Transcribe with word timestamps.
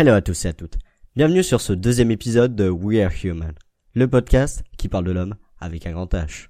Hello 0.00 0.14
à 0.14 0.22
tous 0.22 0.46
et 0.46 0.48
à 0.48 0.54
toutes. 0.54 0.78
Bienvenue 1.14 1.42
sur 1.42 1.60
ce 1.60 1.74
deuxième 1.74 2.10
épisode 2.10 2.56
de 2.56 2.70
We 2.70 3.02
Are 3.02 3.12
Human, 3.22 3.52
le 3.92 4.08
podcast 4.08 4.64
qui 4.78 4.88
parle 4.88 5.04
de 5.04 5.10
l'homme 5.10 5.34
avec 5.60 5.86
un 5.86 5.92
grand 5.92 6.10
H. 6.14 6.46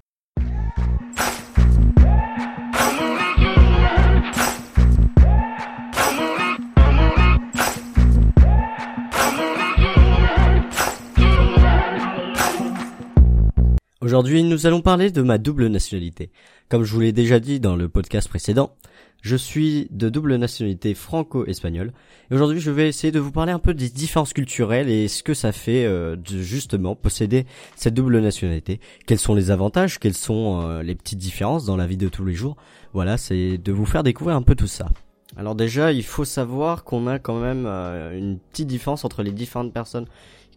Aujourd'hui, 13.99 14.43
nous 14.43 14.65
allons 14.65 14.81
parler 14.81 15.11
de 15.11 15.21
ma 15.21 15.37
double 15.37 15.67
nationalité. 15.67 16.31
Comme 16.69 16.85
je 16.85 16.93
vous 16.93 17.01
l'ai 17.01 17.11
déjà 17.11 17.41
dit 17.41 17.59
dans 17.59 17.75
le 17.75 17.89
podcast 17.89 18.29
précédent, 18.29 18.77
je 19.21 19.35
suis 19.35 19.87
de 19.91 20.09
double 20.09 20.35
nationalité 20.35 20.93
franco-espagnole. 20.93 21.93
Et 22.29 22.35
aujourd'hui, 22.35 22.59
je 22.59 22.71
vais 22.71 22.89
essayer 22.89 23.11
de 23.11 23.19
vous 23.19 23.31
parler 23.31 23.51
un 23.51 23.59
peu 23.59 23.73
des 23.73 23.89
différences 23.89 24.33
culturelles 24.33 24.89
et 24.89 25.07
ce 25.07 25.23
que 25.23 25.33
ça 25.33 25.51
fait 25.51 25.85
euh, 25.85 26.15
de 26.15 26.39
justement 26.39 26.95
posséder 26.95 27.45
cette 27.75 27.93
double 27.93 28.19
nationalité. 28.19 28.79
Quels 29.05 29.19
sont 29.19 29.35
les 29.35 29.51
avantages, 29.51 29.99
quelles 29.99 30.15
sont 30.15 30.61
euh, 30.63 30.81
les 30.81 30.95
petites 30.95 31.19
différences 31.19 31.65
dans 31.65 31.77
la 31.77 31.85
vie 31.85 31.97
de 31.97 32.09
tous 32.09 32.25
les 32.25 32.33
jours? 32.33 32.57
Voilà, 32.93 33.17
c'est 33.17 33.57
de 33.57 33.71
vous 33.71 33.85
faire 33.85 34.03
découvrir 34.03 34.35
un 34.35 34.41
peu 34.41 34.55
tout 34.55 34.67
ça. 34.67 34.89
Alors 35.37 35.55
déjà, 35.55 35.93
il 35.93 36.03
faut 36.03 36.25
savoir 36.25 36.83
qu'on 36.83 37.07
a 37.07 37.19
quand 37.19 37.39
même 37.39 37.65
euh, 37.67 38.17
une 38.17 38.39
petite 38.39 38.67
différence 38.67 39.05
entre 39.05 39.23
les 39.23 39.31
différentes 39.31 39.71
personnes 39.71 40.07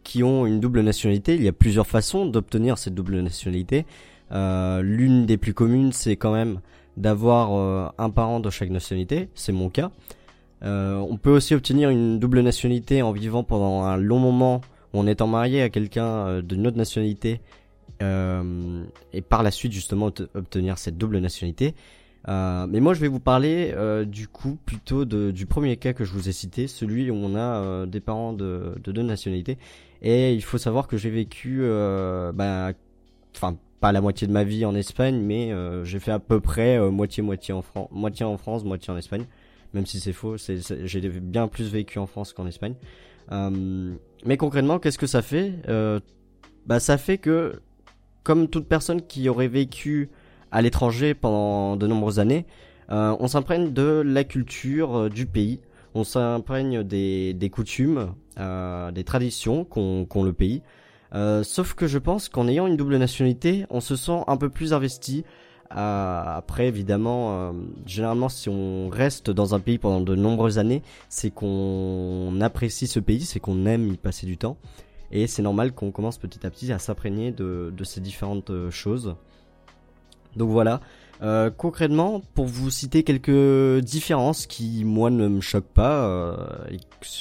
qui 0.03 0.23
ont 0.23 0.47
une 0.47 0.59
double 0.59 0.81
nationalité. 0.81 1.35
Il 1.35 1.43
y 1.43 1.49
a 1.49 1.53
plusieurs 1.53 1.87
façons 1.87 2.27
d'obtenir 2.27 2.79
cette 2.79 2.95
double 2.95 3.21
nationalité. 3.21 3.87
L'une 4.31 5.27
des 5.27 5.37
plus 5.37 5.55
communes, 5.55 5.93
c'est 5.93 6.17
quand 6.17 6.33
même 6.33 6.59
d'avoir 6.97 7.53
euh, 7.53 7.89
un 7.99 8.11
parent 8.11 8.41
de 8.41 8.51
chaque 8.51 8.71
nationalité, 8.71 9.29
c'est 9.35 9.53
mon 9.53 9.69
cas. 9.69 9.91
Euh, 10.63 10.97
on 10.97 11.17
peut 11.17 11.31
aussi 11.31 11.55
obtenir 11.55 11.91
une 11.91 12.19
double 12.19 12.41
nationalité 12.41 13.03
en 13.03 13.13
vivant 13.13 13.45
pendant 13.45 13.83
un 13.83 13.97
long 13.97 14.19
moment 14.19 14.61
ou 14.93 15.01
en 15.01 15.07
étant 15.07 15.27
marié 15.27 15.63
à 15.63 15.69
quelqu'un 15.69 16.07
euh, 16.07 16.43
d'une 16.43 16.67
autre 16.67 16.77
nationalité 16.77 17.41
et 18.01 19.23
par 19.23 19.43
la 19.43 19.51
suite 19.51 19.73
justement 19.73 20.11
obtenir 20.35 20.77
cette 20.77 20.99
double 20.99 21.21
nationalité. 21.21 21.75
mais 22.27 22.81
moi 22.81 22.93
je 22.93 23.01
vais 23.01 23.09
vous 23.09 23.21
parler 23.21 23.75
du 24.07 24.29
coup 24.29 24.59
plutôt 24.67 25.07
du 25.07 25.47
premier 25.47 25.79
cas 25.79 25.95
que 25.95 26.05
je 26.05 26.13
vous 26.13 26.29
ai 26.29 26.33
cité, 26.33 26.67
celui 26.67 27.11
où 27.11 27.15
on 27.15 27.35
a 27.35 27.87
des 27.87 28.01
parents 28.01 28.35
de, 28.35 28.75
de, 28.83 28.93
deux 28.93 29.03
nationalités. 29.03 29.57
Et 30.03 30.35
il 30.35 30.43
faut 30.43 30.59
savoir 30.59 30.87
que 30.87 30.99
j'ai 30.99 31.09
vécu, 31.09 31.63
bah, 32.35 32.73
enfin 33.35 33.57
pas 33.85 33.93
la 33.93 34.01
moitié 34.01 34.27
de 34.27 34.33
ma 34.33 34.45
vie 34.45 34.65
en 34.65 34.75
Espagne, 34.75 35.21
mais 35.21 35.53
euh, 35.53 35.85
j'ai 35.85 35.99
fait 35.99 36.11
à 36.11 36.19
peu 36.19 36.41
près 36.41 36.79
euh, 36.79 36.91
moitié 36.91 37.23
moitié 37.23 37.53
en 37.53 37.61
France, 37.61 37.91
moitié 37.93 38.25
en 38.25 38.39
France, 38.39 38.65
moitié 38.65 38.91
en 38.91 38.97
Espagne. 38.97 39.27
Même 39.75 39.85
si 39.85 40.01
c'est 40.01 40.15
faux, 40.15 40.37
j'ai 40.39 41.01
bien 41.21 41.49
plus 41.49 41.71
vécu 41.71 41.99
en 41.99 42.07
France 42.07 42.33
qu'en 42.33 42.47
Espagne. 42.47 42.77
Euh, 43.31 43.93
mais 44.25 44.39
concrètement, 44.39 44.79
qu'est-ce 44.79 44.97
que 44.97 45.07
ça 45.07 45.21
fait? 45.21 45.53
Bah, 46.65 46.81
ça 46.81 46.97
fait 46.97 47.19
que, 47.19 47.61
comme 48.23 48.49
toute 48.49 48.67
personne 48.69 49.03
qui 49.03 49.29
aurait 49.29 49.49
vécu 49.49 50.09
à 50.51 50.63
l'étranger 50.63 51.13
pendant 51.13 51.77
de 51.77 51.87
nombreuses 51.87 52.21
années, 52.21 52.47
on 52.89 53.29
s'imprègne 53.29 53.75
de 53.75 54.03
la 54.03 54.25
culture 54.25 55.11
du 55.11 55.27
pays, 55.27 55.61
on 55.93 56.05
s'imprègne 56.05 56.85
des 56.85 57.51
coutumes, 57.53 58.15
des 58.39 59.05
traditions 59.05 59.67
qu'ont 59.67 60.23
le 60.25 60.33
pays. 60.33 60.63
Euh, 61.15 61.45
sauf 61.45 61.75
que 61.75 61.87
je 61.87 61.99
pense 61.99 62.29
qu'en 62.29 62.49
ayant 62.49 62.67
une 62.67 62.77
double 62.77 62.97
nationalité, 62.97 63.67
on 63.71 63.81
se 63.81 63.97
sent 63.97 64.23
un 64.27 64.37
peu 64.37 64.49
plus 64.51 64.73
investi. 64.73 65.25
Euh, 65.77 66.23
après, 66.27 66.67
évidemment, 66.67 67.31
euh, 67.31 67.53
généralement, 67.87 68.29
si 68.29 68.49
on 68.49 68.89
reste 68.89 69.31
dans 69.31 69.55
un 69.55 69.61
pays 69.61 69.79
pendant 69.79 70.01
de 70.01 70.15
nombreuses 70.15 70.59
années, 70.59 70.83
c'est 71.09 71.31
qu'on 71.31 72.41
apprécie 72.41 72.87
ce 72.87 73.01
pays, 73.01 73.23
c'est 73.23 73.41
qu'on 73.41 73.65
aime 73.67 73.89
y 73.89 73.97
passer 73.97 74.27
du 74.27 74.37
temps. 74.37 74.57
Et 75.13 75.27
c'est 75.27 75.43
normal 75.43 75.73
qu'on 75.73 75.93
commence 75.93 76.19
petit 76.19 76.45
à 76.45 76.51
petit 76.51 76.73
à 76.73 76.79
s'imprégner 76.79 77.31
de, 77.31 77.73
de, 77.77 77.85
ces 77.85 78.01
différentes 78.01 78.51
choses. 78.71 79.15
Donc 80.35 80.51
voilà. 80.51 80.81
concrètement, 81.57 82.23
pour 82.35 82.47
vous 82.47 82.71
citer 82.71 83.05
quelques 83.05 83.81
différences 83.85 84.47
qui, 84.47 84.85
moi, 84.85 85.11
ne 85.11 85.29
me 85.29 85.41
choquent 85.41 85.73
pas, 85.73 86.37
et 86.73 86.79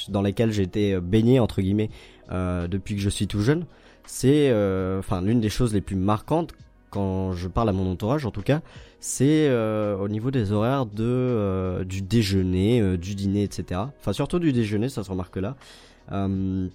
dans 0.08 0.22
lesquelles 0.22 0.50
j'ai 0.50 0.64
été 0.64 0.98
baigné, 1.00 1.38
entre 1.38 1.62
guillemets, 1.62 1.90
depuis 2.32 2.96
que 2.96 3.00
je 3.00 3.10
suis 3.10 3.28
tout 3.28 3.42
jeune 3.42 3.64
c'est 4.06 4.50
euh, 4.50 4.98
enfin 4.98 5.22
l'une 5.22 5.40
des 5.40 5.48
choses 5.48 5.72
les 5.74 5.80
plus 5.80 5.96
marquantes 5.96 6.54
quand 6.90 7.32
je 7.32 7.48
parle 7.48 7.68
à 7.68 7.72
mon 7.72 7.90
entourage 7.90 8.24
en 8.24 8.30
tout 8.30 8.42
cas, 8.42 8.60
c'est 9.00 9.48
euh, 9.48 9.96
au 9.96 10.08
niveau 10.08 10.30
des 10.30 10.52
horaires 10.52 10.86
de 10.86 11.02
euh, 11.02 11.84
du 11.84 12.02
déjeuner, 12.02 12.96
du 12.96 13.14
dîner, 13.16 13.42
etc. 13.42 13.80
Enfin 13.98 14.12
surtout 14.12 14.38
du 14.38 14.52
déjeuner, 14.52 14.88
ça 14.88 15.02
se 15.02 15.10
remarque 15.10 15.36
là. 15.36 15.56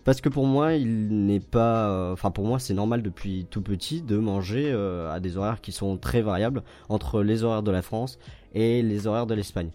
parce 0.03 0.19
que 0.19 0.27
pour 0.27 0.45
moi, 0.45 0.73
il 0.73 1.25
n'est 1.25 1.39
pas, 1.39 2.11
enfin 2.11 2.31
pour 2.31 2.45
moi, 2.45 2.59
c'est 2.59 2.73
normal 2.73 3.01
depuis 3.01 3.45
tout 3.49 3.61
petit 3.61 4.01
de 4.01 4.17
manger 4.17 4.71
à 5.09 5.21
des 5.21 5.37
horaires 5.37 5.61
qui 5.61 5.71
sont 5.71 5.95
très 5.95 6.21
variables 6.21 6.63
entre 6.89 7.21
les 7.21 7.43
horaires 7.43 7.63
de 7.63 7.71
la 7.71 7.81
France 7.81 8.19
et 8.53 8.81
les 8.81 9.07
horaires 9.07 9.27
de 9.27 9.35
l'Espagne. 9.35 9.69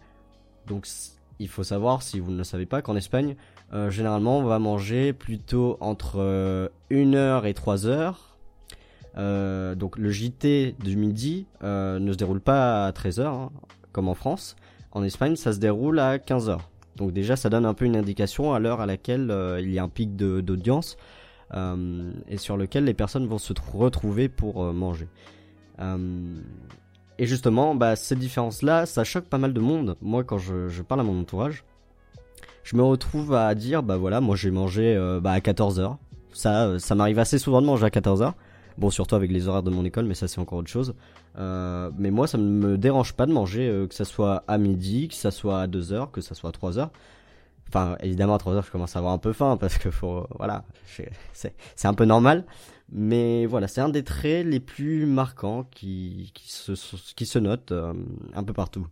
Donc 0.66 0.86
il 1.39 1.49
faut 1.49 1.65
savoir, 1.65 2.03
si 2.03 2.21
vous 2.21 2.31
ne 2.31 2.39
le 2.39 2.45
savez 2.45 2.67
pas, 2.67 2.83
qu'en 2.83 2.97
Espagne, 2.97 3.37
euh, 3.72 3.91
généralement, 3.91 4.39
on 4.39 4.45
va 4.45 4.59
manger 4.59 5.12
plutôt 5.12 5.77
entre 5.81 6.19
1h 6.91 7.17
euh, 7.17 7.43
et 7.43 7.53
3h. 7.53 8.15
Euh, 9.17 9.77
donc 9.77 9.97
le 9.97 10.11
JT 10.11 10.75
du 10.81 10.97
midi 10.97 11.47
ne 11.62 12.12
se 12.12 12.17
déroule 12.17 12.41
pas 12.41 12.87
à 12.87 12.91
13h, 12.91 13.22
hein, 13.22 13.50
comme 13.93 14.09
en 14.09 14.15
France. 14.15 14.56
En 14.93 15.03
Espagne, 15.03 15.37
ça 15.37 15.53
se 15.53 15.59
déroule 15.59 15.99
à 15.99 16.19
15h. 16.19 16.59
Donc 16.97 17.12
déjà, 17.12 17.34
ça 17.34 17.51
donne 17.51 17.66
un 17.66 17.75
peu 17.75 17.84
une 17.84 17.97
indication 17.97 18.55
à 18.55 18.61
l'heure 18.61 18.81
à 18.81 18.87
laquelle 18.87 19.33
il 19.61 19.72
y 19.72 19.78
a 19.81 19.83
un 19.83 19.89
pic 19.89 20.15
d'audience 20.16 20.97
et 21.53 22.37
sur 22.37 22.56
lequel 22.56 22.84
les 22.84 22.95
personnes 22.95 23.27
vont 23.27 23.39
se 23.39 23.53
retrouver 23.72 24.28
pour 24.28 24.72
manger. 24.72 25.09
Et 27.19 27.26
justement, 27.26 27.75
bah, 27.75 27.97
cette 27.97 28.19
différence-là, 28.19 28.86
ça 28.86 29.04
choque 29.04 29.25
pas 29.25 29.38
mal 29.38 29.52
de 29.52 29.60
monde. 29.60 29.97
Moi, 30.02 30.25
quand 30.25 30.38
je 30.38 30.82
parle 30.82 31.00
à 31.00 31.04
mon 31.04 31.20
entourage, 31.20 31.64
je 32.64 32.76
me 32.76 32.82
retrouve 32.82 33.34
à 33.34 33.54
dire 33.54 33.82
bah 33.82 33.98
voilà, 33.98 34.20
moi 34.20 34.36
j'ai 34.36 34.50
mangé 34.50 34.97
euh, 34.97 35.20
bah, 35.20 35.32
à 35.32 35.38
14h. 35.38 35.97
Ça 36.32 36.64
euh, 36.64 36.78
ça 36.78 36.94
m'arrive 36.94 37.19
assez 37.19 37.38
souvent 37.38 37.60
de 37.60 37.66
manger 37.66 37.84
à 37.84 37.91
14h. 37.91 38.32
Bon, 38.78 38.91
surtout 38.91 39.14
avec 39.14 39.30
les 39.30 39.47
horaires 39.47 39.62
de 39.62 39.70
mon 39.70 39.84
école, 39.84 40.06
mais 40.06 40.14
ça 40.14 40.26
c'est 40.26 40.41
encore 40.41 40.58
autre 40.58 40.70
chose. 40.70 40.94
Euh, 41.38 41.91
mais 41.97 42.10
moi, 42.10 42.26
ça 42.26 42.38
ne 42.38 42.44
me 42.44 42.76
dérange 42.76 43.12
pas 43.12 43.26
de 43.26 43.32
manger, 43.32 43.86
que 43.88 43.94
ça 43.94 44.04
soit 44.04 44.42
à 44.48 44.58
midi, 44.58 45.08
que 45.08 45.14
ça 45.14 45.30
soit 45.30 45.60
à 45.60 45.66
2h, 45.69 46.10
que 46.10 46.20
ça 46.20 46.34
soit 46.34 46.50
à 46.50 46.53
3h. 46.53 46.88
Enfin, 47.69 47.97
évidemment, 48.00 48.34
à 48.34 48.38
3h, 48.38 48.66
je 48.66 48.70
commence 48.70 48.97
à 48.97 49.00
avoir 49.00 49.12
un 49.12 49.19
peu 49.19 49.32
faim, 49.32 49.56
parce 49.58 49.78
que 49.78 49.91
faut, 49.91 50.26
voilà, 50.38 50.64
c'est 51.34 51.52
un 51.86 51.94
peu 51.94 52.04
normal. 52.04 52.44
Mais 52.92 53.47
voilà, 53.47 53.66
c'est 53.66 53.80
un 53.80 53.88
des 53.88 54.04
traits 54.04 54.47
les 54.47 54.60
plus 54.60 55.06
marquants 55.06 55.64
qui, 55.70 56.30
qui, 56.34 56.53
se, 56.53 56.72
qui 57.14 57.26
se 57.26 57.38
notent 57.38 57.72
un 58.34 58.44
peu 58.44 58.53
partout. 58.53 58.86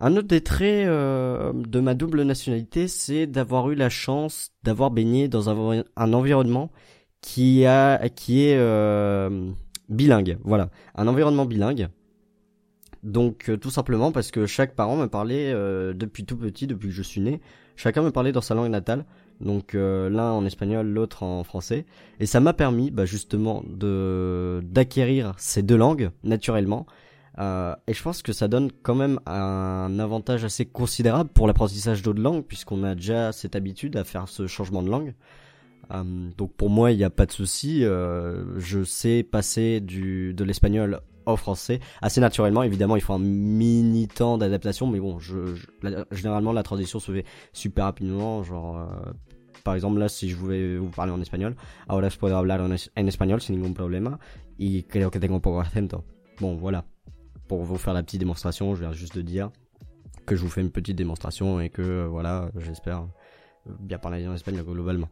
Un 0.00 0.16
autre 0.16 0.28
des 0.28 0.40
traits 0.40 0.88
euh, 0.88 1.52
de 1.54 1.78
ma 1.78 1.92
double 1.94 2.22
nationalité, 2.22 2.88
c'est 2.88 3.26
d'avoir 3.26 3.70
eu 3.70 3.74
la 3.74 3.90
chance 3.90 4.50
d'avoir 4.62 4.90
baigné 4.90 5.28
dans 5.28 5.50
un, 5.50 5.84
environnement 6.14 6.70
qui 7.20 7.66
a 7.66 8.08
qui 8.08 8.44
est 8.46 8.56
euh, 8.56 9.50
bilingue. 9.90 10.38
Voilà, 10.42 10.70
un 10.94 11.06
environnement 11.06 11.44
bilingue. 11.44 11.88
Donc 13.02 13.48
euh, 13.48 13.56
tout 13.56 13.70
simplement 13.70 14.12
parce 14.12 14.30
que 14.30 14.46
chaque 14.46 14.74
parent 14.74 14.96
me 14.96 15.06
parlait 15.06 15.52
depuis 15.94 16.24
tout 16.24 16.36
petit, 16.36 16.66
depuis 16.66 16.88
que 16.88 16.94
je 16.94 17.02
suis 17.02 17.20
né, 17.20 17.40
chacun 17.76 18.02
me 18.02 18.10
parlait 18.10 18.32
dans 18.32 18.40
sa 18.40 18.54
langue 18.54 18.70
natale. 18.70 19.04
Donc 19.40 19.72
l'un 19.72 20.32
en 20.32 20.44
espagnol, 20.44 20.86
l'autre 20.86 21.22
en 21.22 21.44
français, 21.44 21.86
et 22.18 22.26
ça 22.26 22.40
m'a 22.40 22.52
permis 22.52 22.90
bah, 22.90 23.06
justement 23.06 23.64
de 23.66 24.60
d'acquérir 24.64 25.32
ces 25.38 25.62
deux 25.62 25.76
langues 25.76 26.10
naturellement 26.24 26.86
euh, 27.38 27.74
et 27.86 27.94
je 27.94 28.02
pense 28.02 28.22
que 28.22 28.32
ça 28.32 28.48
donne 28.48 28.70
quand 28.82 28.94
même 28.94 29.20
un 29.26 29.98
avantage 29.98 30.44
assez 30.44 30.66
considérable 30.66 31.30
pour 31.30 31.46
l'apprentissage 31.46 32.02
d'autres 32.02 32.20
langues, 32.20 32.44
puisqu'on 32.44 32.82
a 32.84 32.94
déjà 32.94 33.32
cette 33.32 33.56
habitude 33.56 33.96
à 33.96 34.04
faire 34.04 34.28
ce 34.28 34.46
changement 34.46 34.82
de 34.82 34.90
langue. 34.90 35.14
Euh, 35.92 36.30
donc 36.36 36.52
pour 36.52 36.70
moi, 36.70 36.92
il 36.92 36.98
n'y 36.98 37.04
a 37.04 37.10
pas 37.10 37.26
de 37.26 37.32
souci. 37.32 37.84
Euh, 37.84 38.58
je 38.58 38.84
sais 38.84 39.22
passer 39.22 39.80
du 39.80 40.34
de 40.34 40.44
l'espagnol 40.44 41.00
au 41.26 41.36
français 41.36 41.80
assez 42.02 42.20
naturellement. 42.20 42.62
Évidemment, 42.62 42.96
il 42.96 43.02
faut 43.02 43.14
un 43.14 43.18
mini 43.18 44.08
temps 44.08 44.38
d'adaptation, 44.38 44.86
mais 44.86 45.00
bon, 45.00 45.18
je, 45.18 45.54
généralement 46.10 46.52
la 46.52 46.62
transition 46.62 46.98
se 46.98 47.12
fait 47.12 47.24
super 47.52 47.84
rapidement. 47.84 48.42
Genre, 48.42 48.78
euh, 48.78 49.12
par 49.64 49.74
exemple 49.74 49.98
là, 49.98 50.08
si 50.08 50.28
je 50.28 50.36
voulais 50.36 50.76
vous 50.76 50.90
parler 50.90 51.12
en 51.12 51.20
espagnol, 51.20 51.56
ahora 51.88 52.08
je 52.08 52.18
puedo 52.18 52.36
hablar 52.36 52.60
en, 52.60 52.70
en 52.70 53.06
español 53.06 53.40
sin 53.40 53.54
ningún 53.54 53.74
problema 53.74 54.18
y 54.58 54.82
creo 54.84 55.10
que 55.10 55.18
tengo 55.18 55.36
un 55.36 55.40
poco 55.40 55.60
acento. 55.60 56.04
Bon, 56.40 56.56
voilà 56.56 56.84
pour 57.50 57.64
vous 57.64 57.78
faire 57.78 57.94
la 57.94 58.04
petite 58.04 58.20
démonstration, 58.20 58.76
je 58.76 58.80
viens 58.82 58.92
juste 58.92 59.16
de 59.16 59.22
dire 59.22 59.50
que 60.24 60.36
je 60.36 60.42
vous 60.42 60.48
fais 60.48 60.60
une 60.60 60.70
petite 60.70 60.94
démonstration 60.96 61.60
et 61.60 61.68
que 61.68 61.82
euh, 61.82 62.06
voilà, 62.06 62.48
j'espère 62.56 63.08
bien 63.80 63.98
parler 63.98 64.28
en 64.28 64.34
espagnol 64.34 64.64
globalement. 64.64 65.08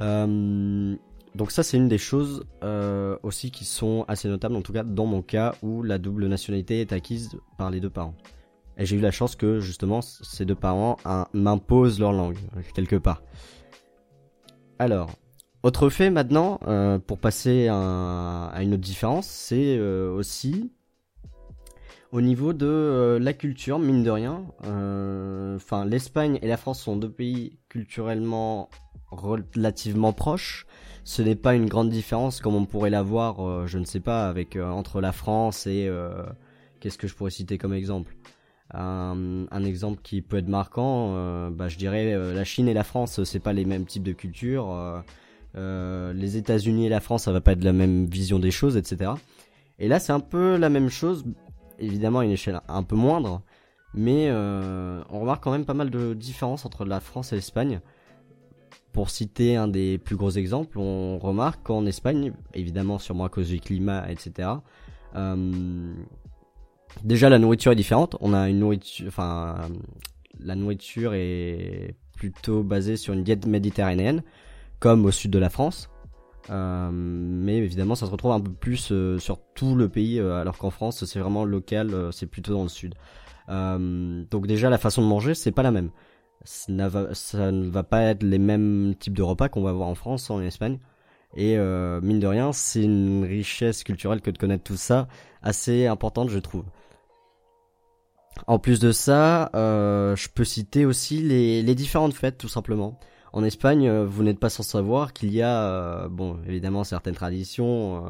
Euh, 0.00 0.94
donc 1.36 1.52
ça 1.52 1.62
c'est 1.62 1.76
une 1.76 1.88
des 1.88 1.98
choses 1.98 2.44
euh, 2.64 3.16
aussi 3.22 3.50
qui 3.50 3.64
sont 3.64 4.04
assez 4.08 4.28
notables, 4.28 4.56
en 4.56 4.62
tout 4.62 4.72
cas 4.72 4.82
dans 4.82 5.06
mon 5.06 5.22
cas 5.22 5.54
où 5.62 5.82
la 5.82 5.98
double 5.98 6.26
nationalité 6.26 6.80
est 6.80 6.92
acquise 6.92 7.38
par 7.58 7.70
les 7.70 7.80
deux 7.80 7.90
parents. 7.90 8.14
Et 8.78 8.84
j'ai 8.84 8.96
eu 8.96 9.00
la 9.00 9.10
chance 9.10 9.36
que 9.36 9.60
justement 9.60 10.02
ces 10.02 10.44
deux 10.44 10.54
parents 10.54 10.96
m'imposent 11.32 11.98
leur 12.00 12.12
langue 12.12 12.38
quelque 12.74 12.96
part. 12.96 13.22
Alors, 14.78 15.10
autre 15.66 15.88
fait 15.88 16.10
maintenant, 16.10 16.60
euh, 16.68 17.00
pour 17.00 17.18
passer 17.18 17.66
à, 17.68 18.52
une 18.60 18.74
autre 18.74 18.82
différence, 18.82 19.26
c'est 19.26 19.76
euh, 19.78 20.12
aussi 20.12 20.70
au 22.12 22.20
niveau 22.20 22.52
de 22.52 22.66
euh, 22.66 23.18
la 23.18 23.32
culture, 23.32 23.80
mine 23.80 24.04
de 24.04 24.10
rien. 24.10 24.44
Enfin, 25.56 25.84
l'Espagne 25.84 26.38
et 26.40 26.46
la 26.46 26.56
France 26.56 26.80
sont 26.80 26.96
deux 26.96 27.10
pays 27.10 27.58
culturellement 27.68 28.68
relativement 29.10 30.12
proches. 30.12 30.66
Ce 31.08 31.22
n'est 31.22 31.36
pas 31.36 31.54
une 31.54 31.66
grande 31.66 31.88
différence 31.88 32.40
comme 32.40 32.56
on 32.56 32.66
pourrait 32.66 32.90
l'avoir, 32.90 33.66
je 33.68 33.78
ne 33.78 33.84
sais 33.84 34.00
pas, 34.00 34.28
avec 34.28 34.56
entre 34.56 35.00
la 35.00 35.12
France 35.12 35.68
et 35.68 35.88
qu'est-ce 36.80 36.98
que 36.98 37.06
je 37.06 37.14
pourrais 37.14 37.30
citer 37.30 37.58
comme 37.58 37.72
exemple? 37.72 38.16
Un, 38.74 39.46
exemple 39.64 40.00
qui 40.02 40.20
peut 40.20 40.38
être 40.38 40.48
marquant, 40.48 41.48
bah, 41.50 41.68
je 41.68 41.78
dirais 41.78 42.34
la 42.34 42.42
Chine 42.42 42.66
et 42.66 42.74
la 42.74 42.82
France, 42.82 43.22
c'est 43.22 43.38
pas 43.38 43.52
les 43.52 43.64
mêmes 43.64 43.86
types 43.86 44.02
de 44.02 44.12
culture. 44.12 45.04
Euh, 45.56 46.12
les 46.12 46.36
États-Unis 46.36 46.86
et 46.86 46.88
la 46.88 47.00
France, 47.00 47.24
ça 47.24 47.32
va 47.32 47.40
pas 47.40 47.52
être 47.52 47.64
la 47.64 47.72
même 47.72 48.06
vision 48.06 48.38
des 48.38 48.50
choses, 48.50 48.76
etc. 48.76 49.12
Et 49.78 49.88
là, 49.88 49.98
c'est 49.98 50.12
un 50.12 50.20
peu 50.20 50.56
la 50.56 50.68
même 50.68 50.90
chose, 50.90 51.24
évidemment 51.78 52.20
à 52.20 52.24
une 52.24 52.30
échelle 52.30 52.60
un 52.68 52.82
peu 52.82 52.96
moindre, 52.96 53.42
mais 53.94 54.28
euh, 54.28 55.02
on 55.10 55.20
remarque 55.20 55.42
quand 55.42 55.50
même 55.50 55.64
pas 55.64 55.74
mal 55.74 55.90
de 55.90 56.14
différences 56.14 56.66
entre 56.66 56.84
la 56.84 57.00
France 57.00 57.32
et 57.32 57.36
l'Espagne. 57.36 57.80
Pour 58.96 59.10
citer 59.10 59.56
un 59.56 59.68
des 59.68 59.98
plus 59.98 60.16
gros 60.16 60.30
exemples, 60.30 60.78
on 60.78 61.18
remarque 61.18 61.64
qu'en 61.64 61.84
Espagne, 61.84 62.32
évidemment 62.54 62.98
sûrement 62.98 63.26
à 63.26 63.28
cause 63.28 63.50
du 63.50 63.60
climat, 63.60 64.10
etc. 64.10 64.48
Euh, 65.14 65.92
déjà 67.04 67.28
la 67.28 67.38
nourriture 67.38 67.72
est 67.72 67.76
différente. 67.76 68.16
On 68.22 68.32
a 68.32 68.48
une 68.48 68.58
nourriture, 68.60 69.06
enfin 69.08 69.56
la 70.40 70.54
nourriture 70.54 71.12
est 71.12 71.94
plutôt 72.16 72.62
basée 72.62 72.96
sur 72.96 73.12
une 73.12 73.22
diète 73.22 73.44
méditerranéenne 73.44 74.22
comme 74.78 75.04
au 75.04 75.10
sud 75.10 75.30
de 75.30 75.38
la 75.38 75.50
France. 75.50 75.90
Euh, 76.48 76.88
mais 76.90 77.58
évidemment, 77.58 77.96
ça 77.96 78.06
se 78.06 78.10
retrouve 78.10 78.32
un 78.32 78.40
peu 78.40 78.50
plus 78.50 78.92
euh, 78.92 79.18
sur 79.18 79.40
tout 79.54 79.74
le 79.74 79.90
pays, 79.90 80.18
alors 80.20 80.56
qu'en 80.56 80.70
France, 80.70 81.04
c'est 81.04 81.18
vraiment 81.18 81.44
local, 81.44 82.08
c'est 82.12 82.24
plutôt 82.24 82.54
dans 82.54 82.62
le 82.62 82.70
sud. 82.70 82.94
donc 83.46 84.46
déjà, 84.46 84.70
la 84.70 84.78
façon 84.78 85.02
de 85.02 85.06
manger, 85.06 85.34
c'est 85.34 85.52
pas 85.52 85.62
la 85.62 85.70
même. 85.70 85.90
Ça, 86.46 87.50
ne 87.50 87.68
va 87.68 87.82
pas 87.82 88.02
être 88.02 88.22
les 88.22 88.38
mêmes 88.38 88.94
types 88.98 89.16
de 89.16 89.22
repas 89.22 89.48
qu'on 89.48 89.62
va 89.62 89.70
avoir 89.70 89.88
en 89.88 89.94
France, 89.94 90.30
en 90.30 90.40
Espagne. 90.40 90.78
Et 91.36 91.58
mine 91.58 92.20
de 92.20 92.26
rien, 92.26 92.52
c'est 92.52 92.82
une 92.82 93.24
richesse 93.24 93.84
culturelle 93.84 94.22
que 94.22 94.30
de 94.30 94.38
connaître 94.38 94.64
tout 94.64 94.76
ça, 94.76 95.08
assez 95.42 95.86
importante, 95.86 96.30
je 96.30 96.38
trouve. 96.38 96.64
En 98.46 98.58
plus 98.58 98.80
de 98.80 98.92
ça, 98.92 99.50
je 99.54 100.28
peux 100.34 100.44
citer 100.44 100.86
aussi 100.86 101.18
les, 101.22 101.62
les 101.62 101.74
différentes 101.74 102.14
fêtes, 102.14 102.38
tout 102.38 102.48
simplement. 102.48 102.98
En 103.36 103.44
Espagne, 103.44 103.86
euh, 103.86 104.06
vous 104.06 104.22
n'êtes 104.22 104.38
pas 104.38 104.48
sans 104.48 104.62
savoir 104.62 105.12
qu'il 105.12 105.30
y 105.30 105.42
a, 105.42 105.62
euh, 105.62 106.08
bon, 106.08 106.38
évidemment 106.48 106.84
certaines 106.84 107.14
traditions. 107.14 108.02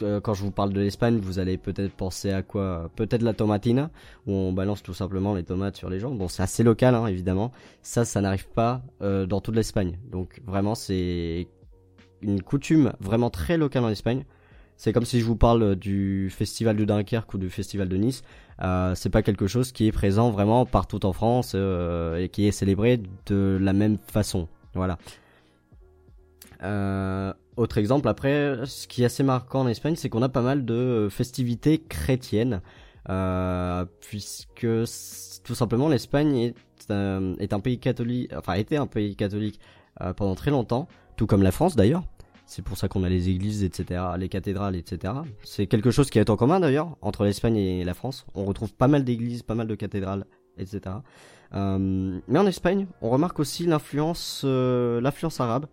Euh, 0.00 0.18
quand 0.22 0.32
je 0.32 0.42
vous 0.42 0.50
parle 0.50 0.72
de 0.72 0.80
l'Espagne, 0.80 1.18
vous 1.18 1.38
allez 1.38 1.58
peut-être 1.58 1.92
penser 1.92 2.30
à 2.32 2.40
quoi 2.40 2.90
Peut-être 2.96 3.20
la 3.20 3.34
tomatina, 3.34 3.90
où 4.26 4.32
on 4.32 4.54
balance 4.54 4.82
tout 4.82 4.94
simplement 4.94 5.34
les 5.34 5.42
tomates 5.42 5.76
sur 5.76 5.90
les 5.90 6.00
gens. 6.00 6.12
Bon, 6.12 6.26
c'est 6.26 6.42
assez 6.42 6.62
local, 6.62 6.94
hein, 6.94 7.06
évidemment. 7.06 7.52
Ça, 7.82 8.06
ça 8.06 8.22
n'arrive 8.22 8.48
pas 8.48 8.80
dans 9.00 9.42
toute 9.42 9.56
l'Espagne. 9.56 9.98
Donc 10.10 10.40
vraiment, 10.46 10.74
c'est 10.74 11.46
une 12.22 12.40
coutume 12.40 12.94
vraiment 12.98 13.28
très 13.28 13.58
locale 13.58 13.84
en 13.84 13.90
Espagne. 13.90 14.24
C'est 14.80 14.94
comme 14.94 15.04
si 15.04 15.20
je 15.20 15.26
vous 15.26 15.36
parle 15.36 15.76
du 15.76 16.30
festival 16.30 16.74
de 16.74 16.86
Dunkerque 16.86 17.34
ou 17.34 17.36
du 17.36 17.50
festival 17.50 17.86
de 17.86 17.98
Nice. 17.98 18.22
Euh, 18.62 18.94
c'est 18.94 19.10
pas 19.10 19.20
quelque 19.20 19.46
chose 19.46 19.72
qui 19.72 19.86
est 19.86 19.92
présent 19.92 20.30
vraiment 20.30 20.64
partout 20.64 21.04
en 21.04 21.12
France 21.12 21.52
euh, 21.54 22.16
et 22.16 22.30
qui 22.30 22.48
est 22.48 22.50
célébré 22.50 23.02
de 23.26 23.58
la 23.60 23.74
même 23.74 23.98
façon. 23.98 24.48
Voilà. 24.72 24.96
Euh, 26.62 27.30
autre 27.58 27.76
exemple, 27.76 28.08
après, 28.08 28.60
ce 28.64 28.88
qui 28.88 29.02
est 29.02 29.04
assez 29.04 29.22
marquant 29.22 29.60
en 29.60 29.68
Espagne, 29.68 29.96
c'est 29.96 30.08
qu'on 30.08 30.22
a 30.22 30.30
pas 30.30 30.40
mal 30.40 30.64
de 30.64 31.08
festivités 31.10 31.76
chrétiennes, 31.76 32.62
puisque 34.00 34.66
tout 35.44 35.54
simplement 35.54 35.90
l'Espagne 35.90 36.36
est, 36.38 36.54
est, 36.88 37.52
un 37.52 37.60
pays 37.60 37.78
catholique, 37.78 38.32
enfin 38.34 38.54
était 38.54 38.76
un 38.76 38.86
pays 38.86 39.14
catholique 39.14 39.60
pendant 40.16 40.34
très 40.34 40.50
longtemps, 40.50 40.88
tout 41.18 41.26
comme 41.26 41.42
la 41.42 41.52
France 41.52 41.76
d'ailleurs. 41.76 42.02
C'est 42.50 42.62
pour 42.62 42.76
ça 42.76 42.88
qu'on 42.88 43.04
a 43.04 43.08
les 43.08 43.28
églises, 43.28 43.62
etc., 43.62 44.02
les 44.18 44.28
cathédrales, 44.28 44.74
etc. 44.74 45.14
C'est 45.44 45.68
quelque 45.68 45.92
chose 45.92 46.10
qui 46.10 46.18
est 46.18 46.30
en 46.30 46.36
commun 46.36 46.58
d'ailleurs 46.58 46.96
entre 47.00 47.22
l'Espagne 47.22 47.56
et 47.56 47.84
la 47.84 47.94
France. 47.94 48.26
On 48.34 48.44
retrouve 48.44 48.74
pas 48.74 48.88
mal 48.88 49.04
d'églises, 49.04 49.44
pas 49.44 49.54
mal 49.54 49.68
de 49.68 49.76
cathédrales, 49.76 50.26
etc. 50.58 50.96
Euh, 51.54 52.18
mais 52.26 52.38
en 52.40 52.46
Espagne, 52.48 52.88
on 53.02 53.10
remarque 53.10 53.38
aussi 53.38 53.66
l'influence, 53.66 54.42
euh, 54.44 55.00
l'influence 55.00 55.40
arabe, 55.40 55.66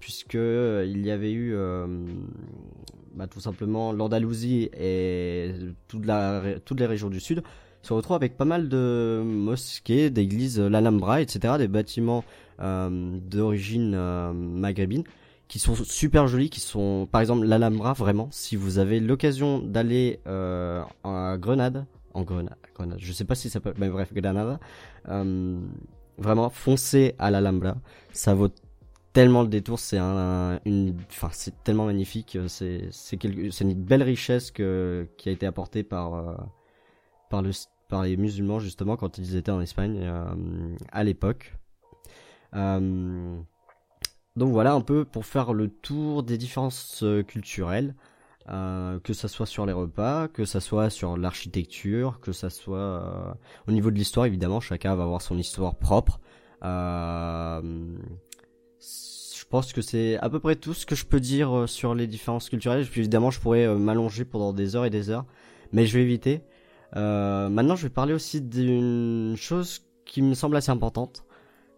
puisque 0.00 0.36
euh, 0.36 0.86
il 0.88 1.04
y 1.04 1.10
avait 1.10 1.32
eu, 1.32 1.54
bah, 3.14 3.26
tout 3.26 3.40
simplement, 3.40 3.92
l'Andalousie 3.92 4.70
et 4.72 5.52
toutes 5.86 6.06
les 6.06 6.86
régions 6.86 7.10
du 7.10 7.20
sud 7.20 7.42
se 7.82 7.92
retrouvent 7.92 8.16
avec 8.16 8.38
pas 8.38 8.46
mal 8.46 8.70
de 8.70 9.22
mosquées, 9.22 10.08
d'églises, 10.08 10.58
l'Alhambra, 10.58 11.20
etc., 11.20 11.56
des 11.58 11.68
bâtiments 11.68 12.24
d'origine 12.58 14.32
maghrébine 14.32 15.04
qui 15.52 15.58
sont 15.58 15.74
super 15.74 16.28
jolis, 16.28 16.48
qui 16.48 16.60
sont 16.60 17.06
par 17.12 17.20
exemple 17.20 17.44
l'Alhambra 17.44 17.92
vraiment. 17.92 18.28
Si 18.30 18.56
vous 18.56 18.78
avez 18.78 19.00
l'occasion 19.00 19.58
d'aller 19.58 20.18
euh, 20.26 20.82
à 21.04 21.36
Grenade, 21.38 21.84
en 22.14 22.22
Grenade, 22.22 22.56
je 22.96 23.12
sais 23.12 23.26
pas 23.26 23.34
si 23.34 23.50
ça 23.50 23.60
peut, 23.60 23.74
mais 23.76 23.90
bref, 23.90 24.14
Grenada, 24.14 24.58
euh, 25.10 25.60
vraiment 26.16 26.48
foncez 26.48 27.14
à 27.18 27.30
l'Alhambra, 27.30 27.76
ça 28.12 28.32
vaut 28.32 28.48
tellement 29.12 29.42
le 29.42 29.48
détour, 29.48 29.78
c'est 29.78 29.98
un, 29.98 30.58
enfin 31.10 31.28
c'est 31.32 31.62
tellement 31.64 31.84
magnifique, 31.84 32.38
c'est 32.48 32.88
c'est 32.90 33.18
c'est 33.50 33.64
une 33.64 33.74
belle 33.74 34.02
richesse 34.02 34.52
que 34.52 35.06
qui 35.18 35.28
a 35.28 35.32
été 35.32 35.44
apportée 35.44 35.82
par 35.82 36.14
euh, 36.14 36.34
par 37.28 37.42
le 37.42 37.50
par 37.90 38.04
les 38.04 38.16
musulmans 38.16 38.58
justement 38.58 38.96
quand 38.96 39.18
ils 39.18 39.36
étaient 39.36 39.52
en 39.52 39.60
Espagne 39.60 40.00
euh, 40.02 40.74
à 40.92 41.04
l'époque. 41.04 41.58
Euh, 42.54 43.38
donc 44.36 44.52
voilà 44.52 44.72
un 44.72 44.80
peu 44.80 45.04
pour 45.04 45.26
faire 45.26 45.52
le 45.52 45.68
tour 45.68 46.22
des 46.22 46.38
différences 46.38 47.02
euh, 47.02 47.22
culturelles, 47.22 47.94
euh, 48.48 48.98
que 49.00 49.12
ça 49.12 49.28
soit 49.28 49.46
sur 49.46 49.66
les 49.66 49.72
repas, 49.72 50.28
que 50.28 50.44
ça 50.44 50.60
soit 50.60 50.90
sur 50.90 51.16
l'architecture, 51.16 52.18
que 52.20 52.32
ça 52.32 52.48
soit 52.50 52.78
euh, 52.78 53.34
au 53.68 53.72
niveau 53.72 53.90
de 53.90 53.96
l'histoire 53.96 54.26
évidemment, 54.26 54.60
chacun 54.60 54.94
va 54.94 55.02
avoir 55.04 55.22
son 55.22 55.36
histoire 55.38 55.76
propre. 55.76 56.20
je 56.62 56.68
pense 59.50 59.72
que 59.74 59.82
c'est 59.82 60.16
à 60.18 60.30
peu 60.30 60.40
près 60.40 60.56
tout 60.56 60.72
ce 60.72 60.86
que 60.86 60.94
je 60.94 61.04
peux 61.04 61.20
dire 61.20 61.64
sur 61.68 61.94
les 61.94 62.06
différences 62.06 62.48
culturelles. 62.48 62.86
Puis 62.86 63.00
évidemment, 63.00 63.30
je 63.30 63.38
pourrais 63.38 63.68
m'allonger 63.76 64.24
pendant 64.24 64.54
des 64.54 64.76
heures 64.76 64.86
et 64.86 64.90
des 64.90 65.10
heures, 65.10 65.26
mais 65.72 65.84
je 65.86 65.98
vais 65.98 66.02
éviter. 66.02 66.42
maintenant, 66.94 67.76
je 67.76 67.82
vais 67.82 67.90
parler 67.90 68.14
aussi 68.14 68.40
d'une 68.40 69.34
chose 69.36 69.82
qui 70.06 70.22
me 70.22 70.34
semble 70.34 70.56
assez 70.56 70.70
importante 70.70 71.24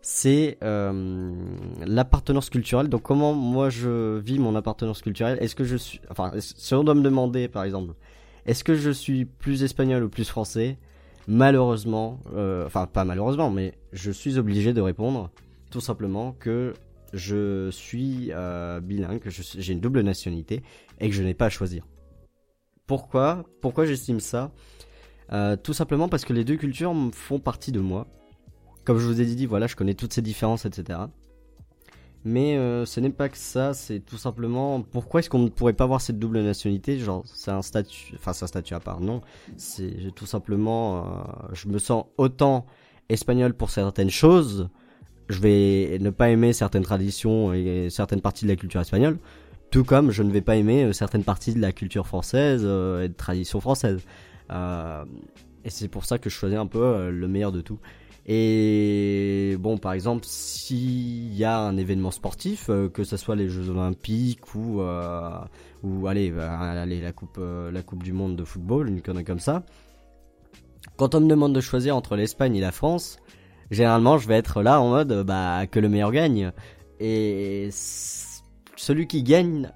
c'est 0.07 0.59
euh, 0.63 1.33
l'appartenance 1.87 2.51
culturelle. 2.51 2.89
Donc 2.89 3.01
comment 3.01 3.33
moi 3.33 3.71
je 3.71 4.19
vis 4.19 4.39
mon 4.39 4.55
appartenance 4.55 5.01
culturelle? 5.01 5.39
Est-ce 5.41 5.55
que 5.55 5.65
je 5.65 5.77
suis, 5.77 5.99
enfin, 6.11 6.31
si 6.39 6.75
on 6.75 6.85
doit 6.85 6.95
me 6.95 7.01
demander 7.01 7.49
par 7.49 7.65
exemple, 7.65 7.95
est-ce 8.45 8.65
que 8.65 8.75
je 8.75 8.91
suis 8.91 9.25
plus 9.25 9.63
espagnol 9.63 10.05
ou 10.05 10.11
plus 10.11 10.29
français? 10.29 10.77
Malheureusement, 11.27 12.21
euh, 12.35 12.67
enfin 12.67 12.87
pas 12.87 13.07
malheureusement, 13.07 13.51
mais 13.51 13.73
je 13.95 14.11
suis 14.11 14.37
obligé 14.37 14.75
de 14.75 14.83
répondre 14.83 15.31
tout 15.71 15.81
simplement 15.81 16.33
que 16.33 16.75
je 17.15 17.71
suis 17.71 18.31
euh, 18.33 18.81
bilingue, 18.81 19.21
que 19.21 19.31
j'ai 19.31 19.73
une 19.73 19.81
double 19.81 20.03
nationalité 20.03 20.63
et 21.01 21.09
que 21.09 21.15
je 21.15 21.23
n'ai 21.23 21.33
pas 21.33 21.47
à 21.47 21.51
choisir. 21.51 21.87
Pourquoi? 22.87 23.45
Pourquoi 23.63 23.87
j'estime 23.87 24.21
ça? 24.21 24.53
Tout 25.63 25.73
simplement 25.73 26.11
parce 26.11 26.27
que 26.27 26.35
les 26.35 26.45
deux 26.45 26.57
cultures 26.57 26.95
font 27.13 27.41
partie 27.41 27.73
de 27.73 27.81
moi 27.81 28.07
comme 28.85 28.99
je 28.99 29.07
vous 29.07 29.21
ai 29.21 29.25
dit, 29.25 29.47
voilà, 29.47 29.67
je 29.67 29.76
connais 29.76 29.95
toutes 29.95 30.12
ces 30.12 30.23
différences, 30.23 30.64
etc. 30.67 31.00
Mais 32.25 32.57
euh, 32.57 32.87
ce 32.87 33.00
n'est 33.00 33.11
pas 33.11 33.29
que 33.29 33.37
ça, 33.37 33.75
c'est 33.75 34.00
tout 34.00 34.17
simplement 34.17 34.81
pourquoi 34.81 35.21
est-ce 35.21 35.29
qu'on 35.29 35.41
ne 35.41 35.50
pourrait 35.50 35.75
pas 35.75 35.85
avoir 35.85 36.00
cette 36.00 36.19
double 36.19 36.41
nationalité? 36.41 36.99
Genre, 36.99 37.23
c'est 37.26 37.50
un 37.50 37.61
statut, 37.61 38.14
enfin, 38.14 38.33
c'est 38.33 38.45
un 38.45 38.49
statut 38.49 38.75
à 38.75 38.81
part, 38.81 39.00
non. 39.00 39.21
C'est 39.59 40.14
tout 40.14 40.25
simplement, 40.25 40.99
euh, 40.99 41.00
je 41.53 41.69
me 41.69 41.79
sens 41.79 42.07
autant 42.17 42.64
espagnol 43.11 43.53
pour 43.53 43.71
certaines 43.71 44.11
choses, 44.11 44.71
je 45.29 45.38
vais 45.38 45.99
ne 46.00 46.09
pas 46.09 46.31
aimer 46.31 46.55
certaines 46.55 46.83
traditions 46.83 47.53
et 47.53 47.88
certaines 47.91 48.23
parties 48.23 48.47
de 48.47 48.50
la 48.50 48.57
culture 48.57 48.81
espagnole, 48.81 49.19
tout 49.71 49.85
comme 49.85 50.11
je 50.11 50.23
ne 50.23 50.31
vais 50.31 50.41
pas 50.41 50.57
aimer 50.57 50.85
euh, 50.85 50.93
certaines 50.95 51.25
parties 51.25 51.53
de 51.53 51.61
la 51.61 51.73
culture 51.73 52.07
française 52.07 52.62
et 52.62 53.09
de 53.09 53.14
tradition 53.14 53.61
française. 53.61 54.00
et 54.50 55.71
c'est 55.71 55.88
pour 55.88 56.07
ça 56.07 56.19
que 56.19 56.31
je 56.31 56.35
choisis 56.35 56.59
un 56.59 56.67
peu 56.67 57.11
le 57.11 57.29
meilleur 57.29 57.53
de 57.53 57.61
tout. 57.61 57.81
Et 58.26 59.57
bon, 59.61 59.76
par 59.76 59.93
exemple, 59.93 60.25
s'il 60.26 61.35
y 61.35 61.45
a 61.45 61.59
un 61.59 61.76
événement 61.76 62.11
sportif, 62.11 62.71
euh, 62.71 62.88
que 62.88 63.04
ce 63.04 63.19
soit 63.19 63.37
les 63.37 63.49
Jeux 63.49 63.69
Olympiques 63.69 64.54
ou 64.54 64.81
euh, 64.81 65.31
ou 65.83 66.07
allez, 66.07 66.33
euh, 66.33 66.49
allez 66.49 67.02
la 67.02 67.12
coupe 67.12 67.38
la 67.38 67.83
coupe 67.83 68.02
du 68.02 68.12
monde 68.12 68.37
de 68.37 68.45
football, 68.45 68.88
une 68.88 69.02
connerie 69.02 69.25
comme 69.25 69.40
ça, 69.40 69.62
quand 70.97 71.14
on 71.14 71.21
me 71.21 71.28
demande 71.28 71.54
de 71.54 71.61
choisir 71.61 71.97
entre 71.97 72.16
l'Espagne 72.16 72.57
et 72.57 72.61
la 72.61 72.73
France, 72.73 73.19
généralement 73.71 74.16
je 74.16 74.26
vais 74.26 74.37
être 74.37 74.62
là 74.62 74.81
en 74.81 74.88
mode 74.88 75.23
bah 75.26 75.66
que 75.66 75.81
le 75.81 75.90
meilleur 75.90 76.12
gagne. 76.12 76.52
Et 77.00 77.69
celui 77.73 79.07
qui 79.07 79.23
gagne 79.23 79.71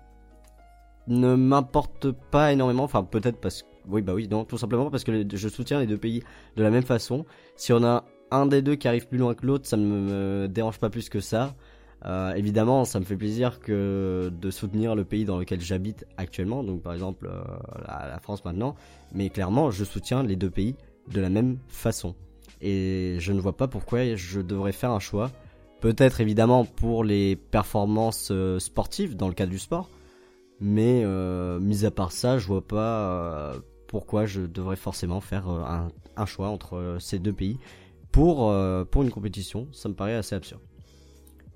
ne 1.06 1.34
m'importe 1.34 2.12
pas 2.12 2.52
énormément. 2.52 2.84
Enfin 2.84 3.04
peut-être 3.04 3.40
parce 3.40 3.62
que 3.62 3.68
oui 3.88 4.00
bah 4.00 4.14
oui 4.14 4.26
non 4.28 4.44
tout 4.44 4.56
simplement 4.56 4.90
parce 4.90 5.04
que 5.04 5.26
je 5.34 5.48
soutiens 5.48 5.80
les 5.80 5.86
deux 5.86 5.98
pays 5.98 6.22
de 6.56 6.62
la 6.62 6.70
même 6.70 6.84
façon. 6.84 7.26
Si 7.56 7.74
on 7.74 7.84
a 7.84 8.04
un 8.30 8.46
des 8.46 8.62
deux 8.62 8.76
qui 8.76 8.88
arrive 8.88 9.08
plus 9.08 9.18
loin 9.18 9.34
que 9.34 9.46
l'autre 9.46 9.66
ça 9.66 9.76
ne 9.76 9.84
me 9.84 10.48
dérange 10.48 10.78
pas 10.78 10.90
plus 10.90 11.08
que 11.08 11.20
ça. 11.20 11.54
Euh, 12.06 12.32
évidemment 12.34 12.84
ça 12.84 13.00
me 13.00 13.04
fait 13.04 13.16
plaisir 13.16 13.58
que 13.58 14.30
de 14.32 14.50
soutenir 14.52 14.94
le 14.94 15.04
pays 15.04 15.24
dans 15.24 15.36
lequel 15.36 15.60
j'habite 15.60 16.06
actuellement 16.16 16.62
donc 16.62 16.80
par 16.80 16.92
exemple 16.92 17.26
euh, 17.26 17.42
la, 17.86 18.18
France 18.20 18.44
maintenant. 18.44 18.76
Mais 19.12 19.30
clairement 19.30 19.70
je 19.70 19.84
soutiens 19.84 20.22
les 20.22 20.36
deux 20.36 20.50
pays 20.50 20.76
de 21.12 21.20
la 21.20 21.28
même 21.28 21.58
façon. 21.68 22.14
Et 22.60 23.16
je 23.18 23.32
ne 23.32 23.40
vois 23.40 23.56
pas 23.56 23.68
pourquoi 23.68 24.14
je 24.14 24.40
devrais 24.40 24.72
faire 24.72 24.90
un 24.90 25.00
choix. 25.00 25.30
Peut-être 25.80 26.20
évidemment 26.20 26.64
pour 26.64 27.04
les 27.04 27.36
performances 27.36 28.30
euh, 28.32 28.58
sportives 28.58 29.16
dans 29.16 29.28
le 29.28 29.34
cadre 29.34 29.52
du 29.52 29.58
sport, 29.58 29.88
mais 30.60 31.04
mis 31.60 31.84
à 31.84 31.90
part 31.90 32.10
ça, 32.12 32.38
je 32.38 32.46
vois 32.46 32.66
pas 32.66 33.52
pourquoi 33.86 34.26
je 34.26 34.42
devrais 34.42 34.76
forcément 34.76 35.20
faire 35.20 35.48
un, 35.48 36.26
choix 36.26 36.48
entre 36.48 36.96
ces 36.98 37.20
deux 37.20 37.32
pays 37.32 37.58
pour 38.12 38.54
pour 38.90 39.02
une 39.02 39.10
compétition. 39.10 39.68
Ça 39.72 39.88
me 39.88 39.94
paraît 39.94 40.14
assez 40.14 40.34
absurde. 40.34 40.62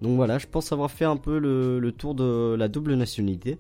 Donc 0.03 0.17
voilà, 0.17 0.39
je 0.39 0.49
pense 0.49 0.73
avoir 0.73 0.91
fait 0.91 1.05
un 1.05 1.17
peu 1.17 1.39
le, 1.39 1.93
tour 1.93 2.17
de 2.17 2.57
la 2.59 2.67
double 2.67 2.95
nationalité. 2.95 3.57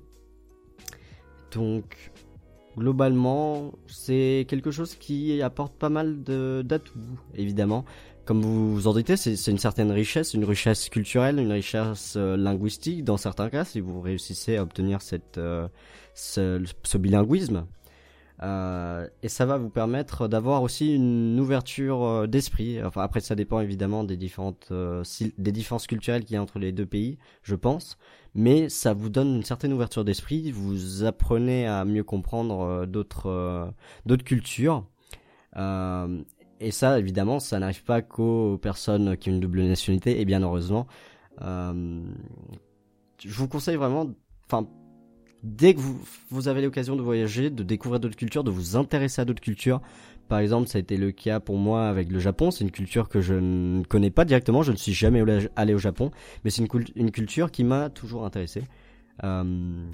Donc 1.52 2.12
globalement, 2.76 3.72
c'est 3.86 4.44
quelque 4.48 4.72
chose 4.72 4.96
qui 4.96 5.40
apporte 5.40 5.74
pas 5.74 5.88
mal 5.88 6.22
d'atouts, 6.24 6.98
évidemment. 7.36 7.84
Comme 8.24 8.40
vous 8.40 8.74
vous 8.74 8.86
en 8.86 8.92
doutez, 8.92 9.16
c'est 9.16 9.50
une 9.50 9.58
certaine 9.58 9.90
richesse, 9.90 10.34
une 10.34 10.44
richesse 10.44 10.88
culturelle, 10.88 11.38
une 11.40 11.50
richesse 11.50 12.14
euh, 12.16 12.36
linguistique 12.36 13.02
dans 13.02 13.16
certains 13.16 13.50
cas, 13.50 13.64
si 13.64 13.80
vous 13.80 14.00
réussissez 14.00 14.56
à 14.56 14.62
obtenir 14.62 15.02
cette, 15.02 15.38
euh, 15.38 15.66
ce, 16.14 16.98
bilinguisme. 16.98 17.66
Euh, 18.42 19.06
et 19.22 19.28
ça 19.28 19.46
va 19.46 19.56
vous 19.56 19.70
permettre 19.70 20.26
d'avoir 20.26 20.62
aussi 20.62 20.94
une 20.94 21.38
ouverture 21.38 22.02
euh, 22.02 22.26
d'esprit. 22.26 22.82
Enfin, 22.82 23.02
après, 23.02 23.20
ça 23.20 23.34
dépend 23.34 23.60
évidemment 23.60 24.04
des 24.04 24.16
différentes 24.16 24.68
euh, 24.72 25.04
des 25.38 25.52
différences 25.52 25.86
culturelles 25.86 26.24
qu'il 26.24 26.34
y 26.34 26.36
a 26.36 26.42
entre 26.42 26.58
les 26.58 26.72
deux 26.72 26.86
pays, 26.86 27.18
je 27.42 27.54
pense. 27.54 27.98
Mais 28.34 28.68
ça 28.68 28.94
vous 28.94 29.10
donne 29.10 29.36
une 29.36 29.44
certaine 29.44 29.72
ouverture 29.72 30.04
d'esprit. 30.04 30.50
Vous 30.50 31.04
apprenez 31.04 31.66
à 31.66 31.84
mieux 31.84 32.04
comprendre 32.04 32.86
d'autres 32.86 33.72
d'autres 34.06 34.24
cultures. 34.24 34.86
et 35.56 36.70
ça, 36.70 36.98
évidemment, 36.98 37.40
ça 37.40 37.58
n'arrive 37.58 37.84
pas 37.84 38.00
qu'aux 38.02 38.58
personnes 38.58 39.16
qui 39.18 39.28
ont 39.30 39.34
une 39.34 39.40
double 39.40 39.62
nationalité. 39.64 40.20
Et 40.20 40.24
bien 40.24 40.42
heureusement, 40.42 40.86
je 41.40 42.02
vous 43.28 43.48
conseille 43.48 43.76
vraiment, 43.76 44.06
enfin 44.46 44.66
dès 45.42 45.74
que 45.74 45.80
vous, 46.30 46.48
avez 46.48 46.62
l'occasion 46.62 46.96
de 46.96 47.02
voyager, 47.02 47.50
de 47.50 47.62
découvrir 47.62 48.00
d'autres 48.00 48.16
cultures, 48.16 48.44
de 48.44 48.50
vous 48.50 48.76
intéresser 48.76 49.22
à 49.22 49.24
d'autres 49.24 49.40
cultures. 49.40 49.80
Par 50.28 50.38
exemple, 50.38 50.68
ça 50.68 50.78
a 50.78 50.80
été 50.80 50.96
le 50.96 51.10
cas 51.10 51.40
pour 51.40 51.58
moi 51.58 51.88
avec 51.88 52.10
le 52.10 52.18
Japon. 52.18 52.50
C'est 52.50 52.64
une 52.64 52.70
culture 52.70 53.08
que 53.08 53.20
je 53.20 53.34
ne 53.34 53.82
connais 53.84 54.10
pas 54.10 54.24
directement. 54.24 54.62
Je 54.62 54.72
ne 54.72 54.76
suis 54.76 54.92
jamais 54.92 55.22
allé 55.56 55.74
au 55.74 55.78
Japon, 55.78 56.10
mais 56.44 56.50
c'est 56.50 56.62
une, 56.62 56.84
une, 56.94 57.10
culture 57.10 57.50
qui 57.50 57.64
m'a 57.64 57.90
toujours 57.90 58.24
intéressé. 58.24 58.62
Euh, 59.24 59.84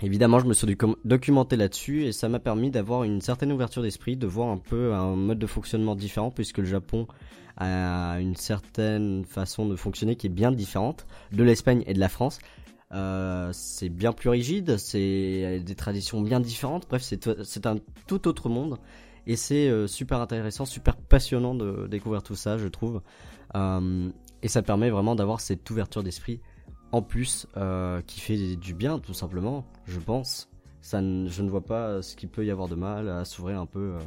évidemment, 0.00 0.38
je 0.38 0.46
me 0.46 0.54
suis 0.54 0.76
documenté 1.04 1.56
là-dessus 1.56 2.04
et 2.04 2.12
ça 2.12 2.28
m'a 2.28 2.38
permis 2.38 2.70
d'avoir 2.70 3.02
une 3.02 3.20
certaine 3.20 3.52
ouverture 3.52 3.82
d'esprit, 3.82 4.16
de 4.16 4.26
voir 4.26 4.48
un 4.48 4.58
peu 4.58 4.94
un 4.94 5.16
mode 5.16 5.38
de 5.38 5.46
fonctionnement 5.46 5.96
différent, 5.96 6.30
puisque 6.30 6.58
le 6.58 6.64
Japon 6.64 7.06
a 7.56 8.20
une 8.20 8.36
certaine 8.36 9.24
façon 9.24 9.66
de 9.66 9.74
fonctionner 9.74 10.14
qui 10.14 10.28
est 10.28 10.30
bien 10.30 10.52
différente 10.52 11.06
de 11.32 11.42
l'Espagne 11.42 11.82
et 11.86 11.94
de 11.94 12.00
la 12.00 12.08
France. 12.08 12.38
Euh, 12.92 13.50
c'est 13.52 13.90
bien 13.90 14.12
plus 14.12 14.30
rigide, 14.30 14.78
c'est 14.78 15.60
des 15.60 15.74
traditions 15.74 16.20
bien 16.20 16.40
différentes. 16.40 16.86
Bref, 16.88 17.02
c'est 17.02 17.66
un 17.66 17.76
tout 18.06 18.28
autre 18.28 18.48
monde 18.48 18.78
et 19.26 19.36
c'est 19.36 19.68
euh, 19.68 19.86
super 19.86 20.20
intéressant, 20.20 20.64
super 20.64 20.96
passionnant 20.96 21.54
de 21.54 21.86
découvrir 21.86 22.22
tout 22.22 22.34
ça, 22.34 22.56
je 22.56 22.68
trouve. 22.68 23.02
Euh, 23.54 24.10
et 24.42 24.48
ça 24.48 24.62
permet 24.62 24.90
vraiment 24.90 25.14
d'avoir 25.14 25.40
cette 25.40 25.68
ouverture 25.70 26.02
d'esprit 26.02 26.40
en 26.92 27.02
plus 27.02 27.46
qui 28.06 28.20
fait 28.20 28.56
du 28.56 28.72
bien, 28.72 28.98
tout 28.98 29.12
simplement, 29.12 29.66
je 29.86 29.98
pense. 29.98 30.48
Je 30.82 31.42
ne 31.42 31.50
vois 31.50 31.64
pas 31.64 32.00
ce 32.00 32.16
qu'il 32.16 32.30
peut 32.30 32.46
y 32.46 32.50
avoir 32.50 32.68
de 32.68 32.76
mal 32.76 33.10
à 33.10 33.26
s'ouvrir 33.26 33.60
un 33.60 33.66
peu 33.66 33.98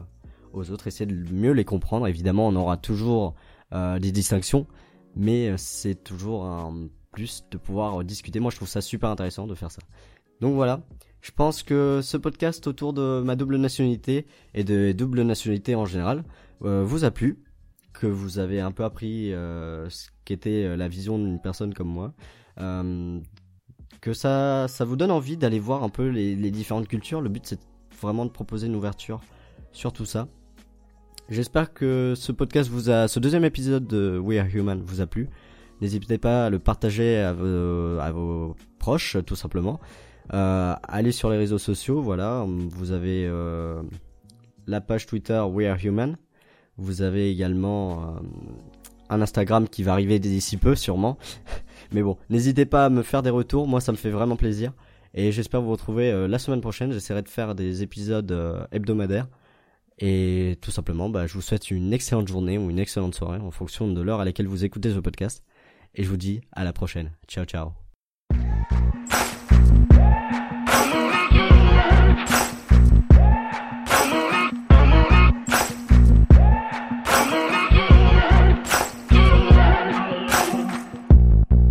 aux 0.51 0.71
autres, 0.71 0.87
essayer 0.87 1.05
de 1.05 1.31
mieux 1.31 1.51
les 1.51 1.65
comprendre. 1.65 2.07
Évidemment, 2.07 2.47
on 2.47 2.55
aura 2.55 2.77
toujours 2.77 3.35
des 3.71 4.11
distinctions, 4.11 4.65
mais 5.15 5.55
c'est 5.57 6.03
toujours 6.03 6.45
un 6.45 6.87
plus 7.11 7.43
de 7.51 7.57
pouvoir 7.57 8.03
discuter. 8.03 8.39
Moi, 8.39 8.51
je 8.51 8.55
trouve 8.55 8.67
ça 8.67 8.81
super 8.81 9.09
intéressant 9.09 9.47
de 9.47 9.55
faire 9.55 9.71
ça. 9.71 9.81
Donc 10.39 10.55
voilà, 10.55 10.81
je 11.21 11.31
pense 11.31 11.61
que 11.61 11.99
ce 12.01 12.17
podcast 12.17 12.65
autour 12.65 12.93
de 12.93 13.21
ma 13.23 13.35
double 13.35 13.57
nationalité 13.57 14.25
et 14.55 14.63
de 14.63 14.91
double 14.91 15.21
nationalité 15.21 15.75
en 15.75 15.85
général 15.85 16.23
euh, 16.63 16.83
vous 16.83 17.03
a 17.03 17.11
plu, 17.11 17.43
que 17.93 18.07
vous 18.07 18.39
avez 18.39 18.59
un 18.59 18.71
peu 18.71 18.83
appris 18.83 19.33
euh, 19.33 19.87
ce 19.89 20.09
qu'était 20.25 20.65
euh, 20.65 20.75
la 20.75 20.87
vision 20.87 21.19
d'une 21.19 21.39
personne 21.39 21.73
comme 21.73 21.89
moi, 21.89 22.13
euh, 22.59 23.19
que 24.01 24.13
ça, 24.13 24.67
ça 24.67 24.83
vous 24.83 24.95
donne 24.95 25.11
envie 25.11 25.37
d'aller 25.37 25.59
voir 25.59 25.83
un 25.83 25.89
peu 25.89 26.07
les, 26.07 26.35
les 26.35 26.49
différentes 26.49 26.87
cultures. 26.87 27.21
Le 27.21 27.29
but, 27.29 27.45
c'est 27.45 27.59
vraiment 28.01 28.25
de 28.25 28.31
proposer 28.31 28.65
une 28.65 28.75
ouverture 28.75 29.21
sur 29.71 29.93
tout 29.93 30.05
ça. 30.05 30.27
J'espère 31.29 31.71
que 31.71 32.13
ce 32.15 32.31
podcast 32.31 32.69
vous 32.69 32.89
a, 32.89 33.07
ce 33.07 33.19
deuxième 33.19 33.45
épisode 33.45 33.85
de 33.85 34.17
We 34.17 34.39
Are 34.39 34.47
Human 34.47 34.81
vous 34.81 35.01
a 35.01 35.05
plu. 35.05 35.29
N'hésitez 35.81 36.19
pas 36.19 36.45
à 36.45 36.49
le 36.49 36.59
partager 36.59 37.17
à 37.17 37.33
vos, 37.33 38.55
proches, 38.77 39.17
tout 39.25 39.35
simplement. 39.35 39.79
Euh, 40.33 40.75
allez 40.83 41.11
sur 41.11 41.29
les 41.29 41.37
réseaux 41.37 41.57
sociaux, 41.57 42.01
voilà. 42.01 42.45
Vous 42.47 42.91
avez 42.91 43.25
euh, 43.25 43.81
la 44.67 44.79
page 44.79 45.07
Twitter 45.07 45.39
We 45.39 45.67
Are 45.67 45.77
Human. 45.83 46.17
Vous 46.77 47.01
avez 47.01 47.31
également 47.31 48.03
euh, 48.03 48.05
un 49.09 49.21
Instagram 49.21 49.67
qui 49.67 49.81
va 49.81 49.93
arriver 49.93 50.19
d'ici 50.19 50.57
peu, 50.57 50.75
sûrement. 50.75 51.17
Mais 51.91 52.03
bon, 52.03 52.17
n'hésitez 52.29 52.65
pas 52.65 52.85
à 52.85 52.89
me 52.89 53.01
faire 53.01 53.23
des 53.23 53.31
retours. 53.31 53.67
Moi, 53.67 53.81
ça 53.81 53.91
me 53.91 53.97
fait 53.97 54.11
vraiment 54.11 54.35
plaisir. 54.35 54.73
Et 55.13 55.31
j'espère 55.31 55.61
vous 55.61 55.71
retrouver 55.71 56.27
la 56.27 56.39
semaine 56.39 56.61
prochaine. 56.61 56.93
J'essaierai 56.93 57.21
de 57.21 57.27
faire 57.27 57.53
des 57.53 57.83
épisodes 57.83 58.33
hebdomadaires. 58.71 59.27
Et 59.99 60.57
tout 60.61 60.71
simplement, 60.71 61.09
bah, 61.09 61.27
je 61.27 61.33
vous 61.33 61.41
souhaite 61.41 61.69
une 61.69 61.91
excellente 61.91 62.29
journée 62.29 62.57
ou 62.57 62.69
une 62.69 62.79
excellente 62.79 63.13
soirée 63.13 63.39
en 63.39 63.51
fonction 63.51 63.91
de 63.91 64.01
l'heure 64.01 64.21
à 64.21 64.25
laquelle 64.25 64.47
vous 64.47 64.63
écoutez 64.63 64.93
ce 64.93 64.99
podcast 64.99 65.43
et 65.95 66.03
je 66.03 66.09
vous 66.09 66.17
dis 66.17 66.41
à 66.51 66.63
la 66.63 66.73
prochaine. 66.73 67.11
Ciao 67.27 67.45
ciao. 67.45 67.80